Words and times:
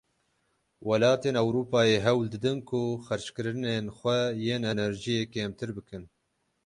Welatên 0.87 1.35
Ewropayê 1.43 1.97
hewl 2.05 2.25
didin 2.33 2.57
ku 2.69 2.81
xerckirinên 3.07 3.85
xwe 3.97 4.17
yên 4.43 4.61
enerjiyê 4.73 5.19
kêmtir 5.33 5.69
bikin. 5.77 6.03